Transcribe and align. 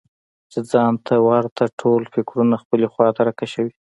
چې 0.51 0.59
ځان 0.71 0.93
ته 1.05 1.15
ورته 1.27 1.63
ټول 1.79 2.01
فکرونه 2.13 2.55
خپلې 2.63 2.87
خواته 2.93 3.21
راکشوي. 3.27 3.73